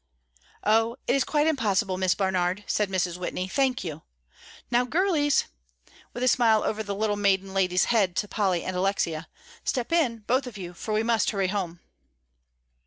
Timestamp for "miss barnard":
1.95-2.63